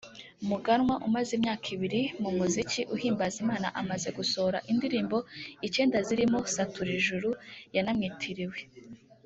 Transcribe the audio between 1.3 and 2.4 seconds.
imyaka ibiri mu